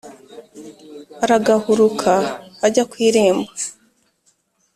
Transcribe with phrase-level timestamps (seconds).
[1.23, 2.11] aragahuruka
[2.65, 3.51] ajya ku irembo